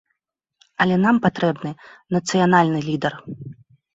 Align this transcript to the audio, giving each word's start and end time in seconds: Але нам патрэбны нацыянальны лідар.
Але 0.85 0.95
нам 1.05 1.19
патрэбны 1.25 1.71
нацыянальны 2.15 2.79
лідар. 2.89 3.13